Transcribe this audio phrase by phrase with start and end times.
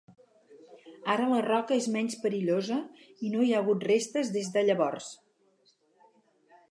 [1.15, 2.79] Ara la roca és menys perillosa
[3.27, 5.11] i no hi ha hagut restes des de llavors.